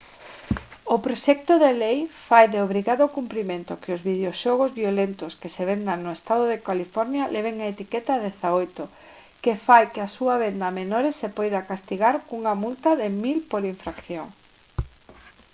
[0.95, 5.99] o proxecto de lei fai de obrigado cumprimento que os videoxogos violentos que se vendan
[6.01, 8.83] no estado de california leven a etiqueta 18
[9.43, 13.39] que fai que a súa venda a menores se poida castigar cunha multa de 1000
[13.51, 14.27] por infracción